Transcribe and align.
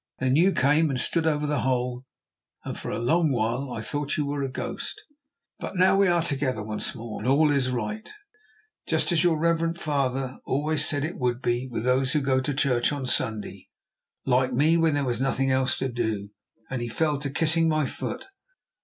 Then 0.17 0.35
you 0.35 0.51
came 0.51 0.89
and 0.89 0.99
stood 0.99 1.27
over 1.27 1.45
the 1.45 1.59
hole, 1.59 2.07
and 2.65 2.75
for 2.75 2.89
a 2.89 2.97
long 2.97 3.31
while 3.31 3.69
I 3.71 3.81
thought 3.81 4.17
you 4.17 4.25
were 4.25 4.41
a 4.41 4.49
ghost. 4.49 4.99
"But 5.59 5.75
now 5.77 5.95
we 5.95 6.07
are 6.07 6.23
together 6.23 6.63
once 6.63 6.95
more 6.95 7.19
and 7.21 7.29
all 7.29 7.51
is 7.51 7.69
right, 7.69 8.09
just 8.87 9.11
as 9.11 9.19
what 9.19 9.23
your 9.23 9.37
reverend 9.39 9.79
father 9.79 10.39
always 10.43 10.83
said 10.87 11.05
it 11.05 11.19
would 11.19 11.39
be 11.39 11.67
with 11.69 11.83
those 11.83 12.13
who 12.13 12.21
go 12.21 12.41
to 12.41 12.51
church 12.51 12.91
on 12.91 13.05
Sunday, 13.05 13.69
like 14.25 14.51
me 14.53 14.75
when 14.75 14.95
there 14.95 15.05
was 15.05 15.21
nothing 15.21 15.51
else 15.51 15.77
to 15.77 15.87
do." 15.87 16.31
And 16.67 16.79
again 16.81 16.81
he 16.81 16.87
fell 16.89 17.19
to 17.19 17.29
kissing 17.29 17.69
my 17.69 17.85
foot. 17.85 18.25